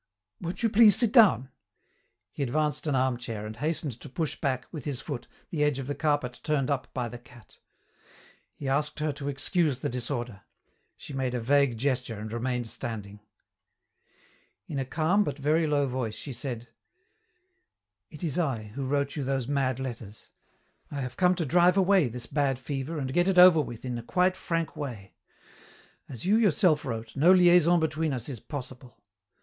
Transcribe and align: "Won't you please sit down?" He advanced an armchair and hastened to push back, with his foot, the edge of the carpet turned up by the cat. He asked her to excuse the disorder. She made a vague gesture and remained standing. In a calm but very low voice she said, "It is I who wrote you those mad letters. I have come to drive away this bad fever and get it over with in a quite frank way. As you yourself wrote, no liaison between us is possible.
"Won't 0.41 0.63
you 0.63 0.69
please 0.71 0.95
sit 0.95 1.11
down?" 1.13 1.49
He 2.31 2.41
advanced 2.41 2.87
an 2.87 2.95
armchair 2.95 3.45
and 3.45 3.55
hastened 3.55 3.99
to 4.01 4.09
push 4.09 4.35
back, 4.35 4.65
with 4.71 4.83
his 4.83 4.99
foot, 4.99 5.27
the 5.51 5.63
edge 5.63 5.77
of 5.77 5.85
the 5.85 5.93
carpet 5.93 6.39
turned 6.41 6.71
up 6.71 6.91
by 6.91 7.07
the 7.07 7.19
cat. 7.19 7.59
He 8.55 8.67
asked 8.67 8.97
her 8.97 9.11
to 9.13 9.27
excuse 9.27 9.77
the 9.77 9.89
disorder. 9.89 10.41
She 10.97 11.13
made 11.13 11.35
a 11.35 11.39
vague 11.39 11.77
gesture 11.77 12.17
and 12.19 12.33
remained 12.33 12.65
standing. 12.65 13.19
In 14.67 14.79
a 14.79 14.85
calm 14.85 15.23
but 15.23 15.37
very 15.37 15.67
low 15.67 15.85
voice 15.85 16.15
she 16.15 16.33
said, 16.33 16.69
"It 18.09 18.23
is 18.23 18.39
I 18.39 18.71
who 18.73 18.87
wrote 18.87 19.15
you 19.15 19.23
those 19.23 19.47
mad 19.47 19.79
letters. 19.79 20.29
I 20.89 21.01
have 21.01 21.15
come 21.15 21.35
to 21.35 21.45
drive 21.45 21.77
away 21.77 22.07
this 22.07 22.25
bad 22.25 22.57
fever 22.57 22.97
and 22.97 23.13
get 23.13 23.27
it 23.27 23.37
over 23.37 23.61
with 23.61 23.85
in 23.85 23.99
a 23.99 24.01
quite 24.01 24.35
frank 24.35 24.75
way. 24.75 25.13
As 26.09 26.25
you 26.25 26.37
yourself 26.37 26.85
wrote, 26.85 27.15
no 27.15 27.31
liaison 27.31 27.79
between 27.79 28.13
us 28.13 28.27
is 28.29 28.39
possible. 28.39 28.99